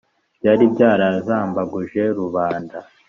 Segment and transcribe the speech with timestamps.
[0.39, 2.77] byari byarazambaguje rubanda